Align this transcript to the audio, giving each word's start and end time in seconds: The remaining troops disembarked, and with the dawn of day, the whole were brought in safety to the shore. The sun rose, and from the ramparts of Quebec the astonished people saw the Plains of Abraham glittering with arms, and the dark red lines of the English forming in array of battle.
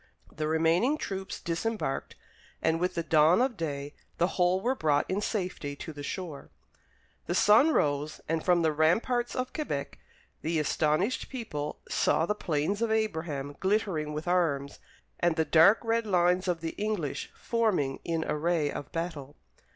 The 0.31 0.47
remaining 0.47 0.97
troops 0.97 1.39
disembarked, 1.39 2.15
and 2.59 2.79
with 2.79 2.95
the 2.95 3.03
dawn 3.03 3.39
of 3.39 3.55
day, 3.55 3.93
the 4.17 4.29
whole 4.29 4.59
were 4.59 4.73
brought 4.73 5.05
in 5.07 5.21
safety 5.21 5.75
to 5.75 5.93
the 5.93 6.01
shore. 6.01 6.49
The 7.27 7.35
sun 7.35 7.69
rose, 7.71 8.19
and 8.27 8.43
from 8.43 8.63
the 8.63 8.71
ramparts 8.71 9.35
of 9.35 9.53
Quebec 9.53 9.99
the 10.41 10.57
astonished 10.59 11.29
people 11.29 11.77
saw 11.87 12.25
the 12.25 12.33
Plains 12.33 12.81
of 12.81 12.89
Abraham 12.89 13.55
glittering 13.59 14.11
with 14.11 14.27
arms, 14.27 14.79
and 15.19 15.35
the 15.35 15.45
dark 15.45 15.77
red 15.83 16.07
lines 16.07 16.47
of 16.47 16.61
the 16.61 16.71
English 16.81 17.29
forming 17.35 17.99
in 18.03 18.25
array 18.27 18.71
of 18.71 18.91
battle. 18.91 19.35